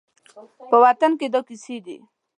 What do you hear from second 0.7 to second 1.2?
وطن